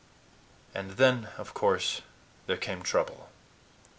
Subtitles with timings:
[0.73, 2.01] And then, of course,
[2.47, 3.29] there came trouble.